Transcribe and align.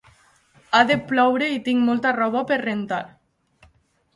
Ha 0.77 0.79
de 0.91 0.95
ploure 1.11 1.49
i 1.57 1.59
tinc 1.67 1.85
molta 1.91 2.15
roba 2.21 2.43
per 2.53 2.59
rentar 2.65 3.03